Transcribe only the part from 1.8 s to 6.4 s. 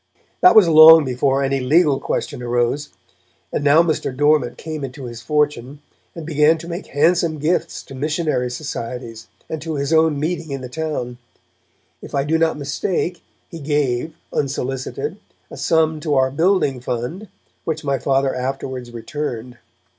question arose; and now Mr. Dormant came into his fortune, and